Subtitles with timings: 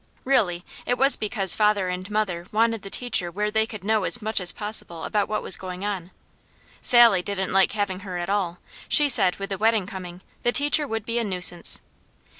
[0.25, 4.19] Really it was because father and mother wanted the teacher where they could know as
[4.19, 6.09] much as possible about what was going on.
[6.81, 8.57] Sally didn't like having her at all;
[8.89, 11.81] she said with the wedding coming, the teacher would be a nuisance.